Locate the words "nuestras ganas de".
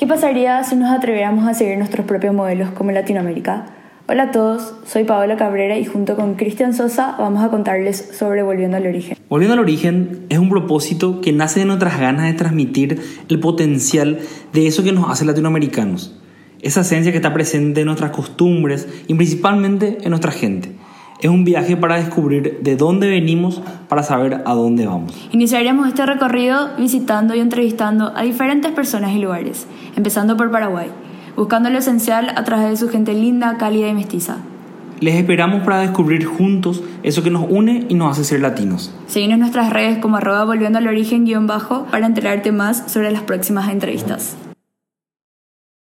11.66-12.32